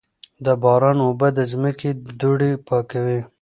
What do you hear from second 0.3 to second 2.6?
د باران اوبه د ځمکې دوړې